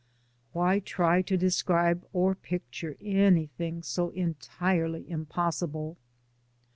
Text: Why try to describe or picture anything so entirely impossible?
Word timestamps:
Why 0.51 0.79
try 0.79 1.21
to 1.21 1.37
describe 1.37 2.07
or 2.11 2.33
picture 2.33 2.97
anything 3.01 3.83
so 3.83 4.09
entirely 4.09 5.07
impossible? 5.07 5.95